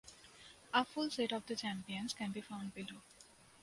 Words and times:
A 0.73 0.83
full 0.83 1.11
set 1.11 1.31
of 1.31 1.45
the 1.45 1.55
champions 1.55 2.15
can 2.15 2.31
be 2.31 2.41
found 2.41 2.73
below. 2.73 3.01